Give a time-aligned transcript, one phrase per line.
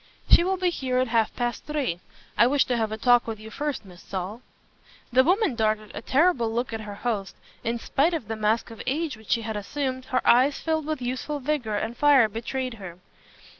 [0.31, 1.99] "She will be here at half past three.
[2.35, 4.41] I wish to have a talk with you first, Miss Saul."
[5.13, 7.35] The woman darted a terrible look at her host.
[7.63, 11.03] In spite of the mask of age which she had assumed, her eyes filled with
[11.03, 12.97] youthful vigor and fire betrayed her.